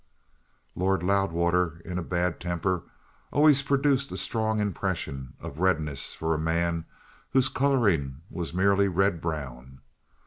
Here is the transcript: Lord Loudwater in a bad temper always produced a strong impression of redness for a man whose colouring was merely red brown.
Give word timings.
Lord 0.75 1.03
Loudwater 1.03 1.79
in 1.85 1.99
a 1.99 2.01
bad 2.01 2.39
temper 2.39 2.81
always 3.31 3.61
produced 3.61 4.11
a 4.11 4.17
strong 4.17 4.59
impression 4.59 5.33
of 5.39 5.59
redness 5.59 6.15
for 6.15 6.33
a 6.33 6.39
man 6.39 6.85
whose 7.33 7.49
colouring 7.49 8.21
was 8.27 8.51
merely 8.51 8.87
red 8.87 9.21
brown. 9.21 9.81